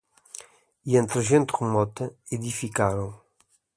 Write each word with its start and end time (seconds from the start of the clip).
E 0.89 0.91
entre 0.97 1.19
gente 1.29 1.51
remota 1.59 2.03
edificaram 2.35 3.09